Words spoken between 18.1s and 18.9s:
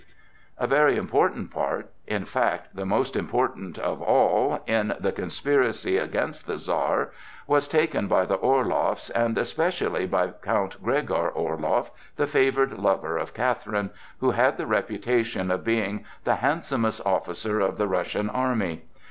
army.